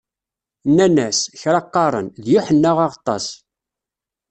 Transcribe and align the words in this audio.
Nnan-as: 0.69 1.19
Kra 1.39 1.61
qqaren: 1.65 2.07
d 2.23 2.25
Yuḥenna 2.33 2.69
Aɣeṭṭaṣ. 2.77 3.25